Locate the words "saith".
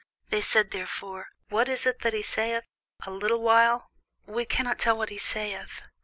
2.23-2.63, 5.19-5.83